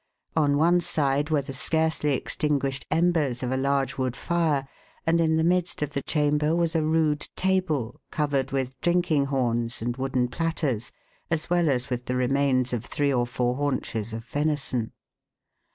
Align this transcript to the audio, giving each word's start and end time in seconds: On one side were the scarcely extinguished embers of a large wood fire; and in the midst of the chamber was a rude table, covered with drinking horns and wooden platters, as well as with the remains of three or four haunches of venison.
On 0.35 0.57
one 0.57 0.81
side 0.81 1.29
were 1.29 1.43
the 1.43 1.53
scarcely 1.53 2.15
extinguished 2.15 2.87
embers 2.89 3.43
of 3.43 3.51
a 3.51 3.55
large 3.55 3.99
wood 3.99 4.15
fire; 4.15 4.67
and 5.05 5.21
in 5.21 5.35
the 5.35 5.43
midst 5.43 5.83
of 5.83 5.91
the 5.91 6.01
chamber 6.01 6.55
was 6.55 6.73
a 6.73 6.81
rude 6.81 7.29
table, 7.35 8.01
covered 8.09 8.49
with 8.51 8.81
drinking 8.81 9.25
horns 9.25 9.79
and 9.79 9.97
wooden 9.97 10.27
platters, 10.27 10.91
as 11.29 11.51
well 11.51 11.69
as 11.69 11.91
with 11.91 12.05
the 12.07 12.15
remains 12.15 12.73
of 12.73 12.83
three 12.83 13.13
or 13.13 13.27
four 13.27 13.57
haunches 13.57 14.11
of 14.11 14.25
venison. 14.25 14.91